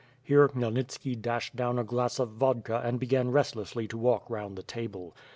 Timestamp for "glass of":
1.83-2.29